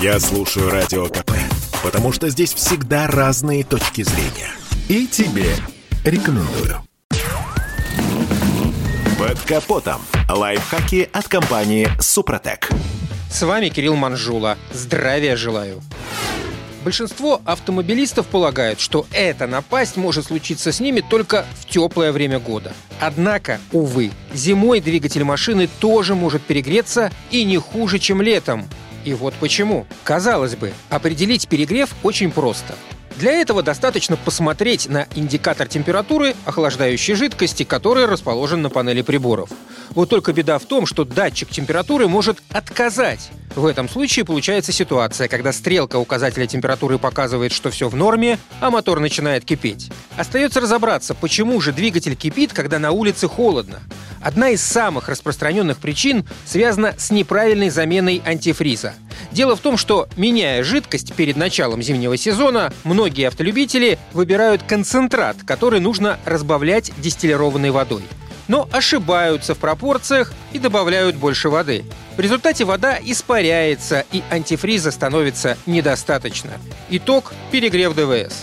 Я 0.00 0.18
слушаю 0.18 0.70
Радио 0.70 1.08
КП, 1.08 1.32
потому 1.82 2.10
что 2.10 2.30
здесь 2.30 2.54
всегда 2.54 3.06
разные 3.06 3.64
точки 3.64 4.00
зрения. 4.00 4.50
И 4.88 5.06
тебе 5.06 5.54
рекомендую. 6.06 6.82
Под 9.18 9.38
капотом. 9.40 10.00
Лайфхаки 10.26 11.06
от 11.12 11.28
компании 11.28 11.86
«Супротек». 12.00 12.70
С 13.30 13.42
вами 13.42 13.68
Кирилл 13.68 13.94
Манжула. 13.94 14.56
Здравия 14.72 15.36
желаю. 15.36 15.82
Большинство 16.82 17.42
автомобилистов 17.44 18.26
полагают, 18.26 18.80
что 18.80 19.06
эта 19.12 19.46
напасть 19.46 19.98
может 19.98 20.28
случиться 20.28 20.72
с 20.72 20.80
ними 20.80 21.02
только 21.02 21.44
в 21.60 21.66
теплое 21.66 22.12
время 22.12 22.38
года. 22.38 22.72
Однако, 23.00 23.60
увы, 23.70 24.12
зимой 24.32 24.80
двигатель 24.80 25.24
машины 25.24 25.68
тоже 25.78 26.14
может 26.14 26.40
перегреться 26.40 27.12
и 27.30 27.44
не 27.44 27.58
хуже, 27.58 27.98
чем 27.98 28.22
летом. 28.22 28.66
И 29.04 29.14
вот 29.14 29.34
почему. 29.34 29.86
Казалось 30.04 30.56
бы, 30.56 30.72
определить 30.88 31.48
перегрев 31.48 31.90
очень 32.02 32.30
просто. 32.30 32.74
Для 33.16 33.32
этого 33.32 33.62
достаточно 33.62 34.16
посмотреть 34.16 34.88
на 34.88 35.06
индикатор 35.14 35.68
температуры 35.68 36.34
охлаждающей 36.46 37.14
жидкости, 37.14 37.64
который 37.64 38.06
расположен 38.06 38.62
на 38.62 38.70
панели 38.70 39.02
приборов. 39.02 39.50
Вот 39.90 40.08
только 40.08 40.32
беда 40.32 40.58
в 40.58 40.64
том, 40.64 40.86
что 40.86 41.04
датчик 41.04 41.50
температуры 41.50 42.08
может 42.08 42.38
отказать. 42.50 43.30
В 43.54 43.66
этом 43.66 43.90
случае 43.90 44.24
получается 44.24 44.72
ситуация, 44.72 45.28
когда 45.28 45.52
стрелка 45.52 45.96
указателя 45.96 46.46
температуры 46.46 46.98
показывает, 46.98 47.52
что 47.52 47.70
все 47.70 47.88
в 47.88 47.96
норме, 47.96 48.38
а 48.60 48.70
мотор 48.70 49.00
начинает 49.00 49.44
кипеть. 49.44 49.90
Остается 50.16 50.60
разобраться, 50.60 51.14
почему 51.14 51.60
же 51.60 51.72
двигатель 51.72 52.14
кипит, 52.14 52.52
когда 52.52 52.78
на 52.78 52.92
улице 52.92 53.28
холодно. 53.28 53.80
Одна 54.20 54.50
из 54.50 54.62
самых 54.62 55.08
распространенных 55.08 55.78
причин 55.78 56.26
связана 56.44 56.94
с 56.98 57.10
неправильной 57.10 57.70
заменой 57.70 58.22
антифриза. 58.24 58.94
Дело 59.32 59.56
в 59.56 59.60
том, 59.60 59.76
что, 59.76 60.08
меняя 60.16 60.62
жидкость 60.62 61.14
перед 61.14 61.36
началом 61.36 61.82
зимнего 61.82 62.16
сезона, 62.16 62.72
многие 62.84 63.28
автолюбители 63.28 63.98
выбирают 64.12 64.62
концентрат, 64.62 65.36
который 65.46 65.80
нужно 65.80 66.18
разбавлять 66.24 66.92
дистиллированной 66.98 67.70
водой 67.70 68.02
но 68.50 68.68
ошибаются 68.72 69.54
в 69.54 69.58
пропорциях 69.58 70.32
и 70.52 70.58
добавляют 70.58 71.14
больше 71.14 71.48
воды. 71.48 71.84
В 72.16 72.20
результате 72.20 72.64
вода 72.64 72.98
испаряется, 73.00 74.04
и 74.10 74.24
антифриза 74.28 74.90
становится 74.90 75.56
недостаточно. 75.66 76.50
Итог– 76.88 77.32
перегрев 77.52 77.94
ДВС. 77.94 78.42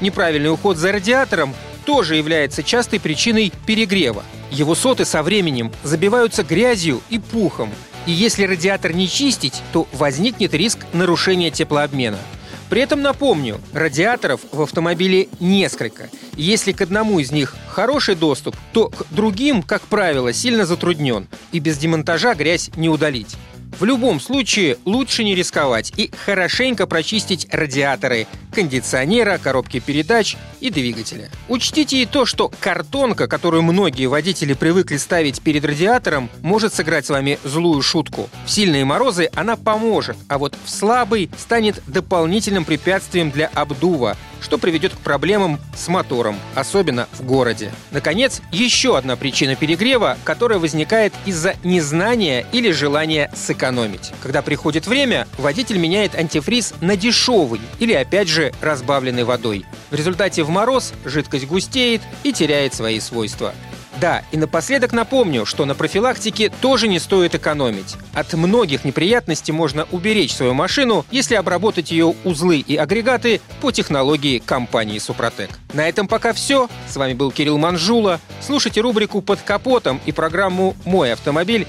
Неправильный 0.00 0.50
уход 0.50 0.78
за 0.78 0.90
радиатором 0.90 1.54
тоже 1.84 2.16
является 2.16 2.62
частой 2.62 2.98
причиной 2.98 3.52
перегрева. 3.66 4.24
Его 4.52 4.76
соты 4.76 5.04
со 5.04 5.24
временем 5.24 5.72
забиваются 5.82 6.44
грязью 6.44 7.00
и 7.10 7.18
пухом, 7.18 7.70
и 8.06 8.12
если 8.12 8.44
радиатор 8.44 8.92
не 8.92 9.08
чистить, 9.08 9.62
то 9.72 9.88
возникнет 9.92 10.54
риск 10.54 10.86
нарушения 10.92 11.50
теплообмена– 11.50 12.18
при 12.72 12.80
этом 12.80 13.02
напомню, 13.02 13.60
радиаторов 13.74 14.40
в 14.50 14.62
автомобиле 14.62 15.28
несколько. 15.40 16.08
Если 16.38 16.72
к 16.72 16.80
одному 16.80 17.20
из 17.20 17.30
них 17.30 17.54
хороший 17.68 18.14
доступ, 18.14 18.56
то 18.72 18.88
к 18.88 19.04
другим, 19.10 19.62
как 19.62 19.82
правило, 19.82 20.32
сильно 20.32 20.64
затруднен, 20.64 21.28
и 21.52 21.58
без 21.58 21.76
демонтажа 21.76 22.32
грязь 22.32 22.70
не 22.74 22.88
удалить. 22.88 23.36
В 23.78 23.84
любом 23.84 24.20
случае 24.20 24.78
лучше 24.86 25.22
не 25.22 25.34
рисковать 25.34 25.92
и 25.98 26.10
хорошенько 26.24 26.86
прочистить 26.86 27.46
радиаторы, 27.52 28.26
кондиционера, 28.52 29.38
коробки 29.38 29.80
передач 29.80 30.36
и 30.60 30.70
двигателя. 30.70 31.28
Учтите 31.48 32.02
и 32.02 32.06
то, 32.06 32.24
что 32.24 32.52
картонка, 32.60 33.26
которую 33.26 33.62
многие 33.62 34.06
водители 34.06 34.54
привыкли 34.54 34.96
ставить 34.96 35.42
перед 35.42 35.64
радиатором, 35.64 36.30
может 36.42 36.72
сыграть 36.74 37.06
с 37.06 37.10
вами 37.10 37.38
злую 37.44 37.82
шутку. 37.82 38.28
В 38.46 38.50
сильные 38.50 38.84
морозы 38.84 39.28
она 39.34 39.56
поможет, 39.56 40.16
а 40.28 40.38
вот 40.38 40.56
в 40.64 40.70
слабый 40.70 41.30
станет 41.38 41.82
дополнительным 41.86 42.64
препятствием 42.64 43.30
для 43.30 43.48
обдува, 43.54 44.16
что 44.42 44.58
приведет 44.58 44.92
к 44.92 44.98
проблемам 44.98 45.60
с 45.74 45.88
мотором, 45.88 46.36
особенно 46.54 47.08
в 47.12 47.24
городе. 47.24 47.72
Наконец, 47.92 48.42
еще 48.50 48.98
одна 48.98 49.16
причина 49.16 49.54
перегрева, 49.54 50.18
которая 50.24 50.58
возникает 50.58 51.12
из-за 51.24 51.54
незнания 51.62 52.44
или 52.52 52.72
желания 52.72 53.30
сэкономить. 53.34 54.12
Когда 54.20 54.42
приходит 54.42 54.86
время, 54.86 55.28
водитель 55.38 55.78
меняет 55.78 56.16
антифриз 56.16 56.74
на 56.80 56.96
дешевый 56.96 57.60
или, 57.78 57.92
опять 57.92 58.28
же, 58.28 58.41
разбавленный 58.60 59.24
водой. 59.24 59.64
В 59.90 59.94
результате 59.94 60.42
в 60.42 60.48
мороз 60.48 60.92
жидкость 61.04 61.46
густеет 61.46 62.00
и 62.24 62.32
теряет 62.32 62.74
свои 62.74 62.98
свойства. 62.98 63.54
Да, 64.00 64.24
и 64.32 64.36
напоследок 64.36 64.92
напомню, 64.92 65.46
что 65.46 65.64
на 65.64 65.76
профилактике 65.76 66.50
тоже 66.60 66.88
не 66.88 66.98
стоит 66.98 67.36
экономить. 67.36 67.94
От 68.14 68.32
многих 68.32 68.84
неприятностей 68.84 69.52
можно 69.52 69.86
уберечь 69.92 70.34
свою 70.34 70.54
машину, 70.54 71.06
если 71.10 71.36
обработать 71.36 71.92
ее 71.92 72.14
узлы 72.24 72.58
и 72.58 72.76
агрегаты 72.76 73.40
по 73.60 73.70
технологии 73.70 74.38
компании 74.38 74.98
«Супротек». 74.98 75.50
На 75.72 75.88
этом 75.88 76.08
пока 76.08 76.32
все. 76.32 76.68
С 76.88 76.96
вами 76.96 77.12
был 77.14 77.30
Кирилл 77.30 77.58
Манжула. 77.58 78.18
Слушайте 78.40 78.80
рубрику 78.80 79.22
«Под 79.22 79.40
капотом» 79.40 80.00
и 80.04 80.10
программу 80.10 80.74
«Мой 80.84 81.12
автомобиль» 81.12 81.68